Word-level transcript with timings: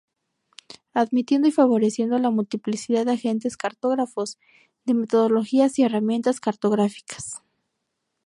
Admitiendo 0.95 1.47
y 1.47 1.51
favoreciendo 1.51 2.17
la 2.17 2.31
multiplicidad 2.31 3.05
de 3.05 3.11
agentes-cartógrafos, 3.11 4.39
de 4.83 4.95
metodologías 4.95 5.77
y 5.77 5.83
herramientas 5.83 6.39
cartográficas. 6.39 7.43